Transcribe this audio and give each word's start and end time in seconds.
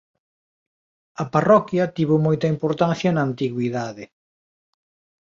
A 1.23 1.25
parroquia 1.35 1.83
tivo 1.95 2.15
moita 2.25 2.47
importancia 2.55 3.09
na 3.13 3.25
antigüidade. 3.29 4.03